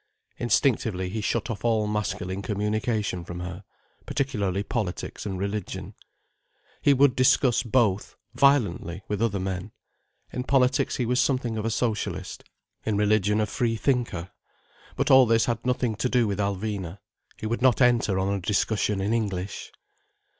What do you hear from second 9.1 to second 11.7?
other men. In politics he was something of a